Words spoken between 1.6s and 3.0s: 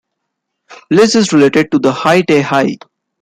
to the Hi-de-Hi!